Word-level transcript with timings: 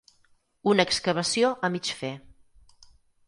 Una 0.71 0.85
excavació 0.89 1.51
a 1.67 1.71
mig 1.75 1.91
fer. 1.99 2.11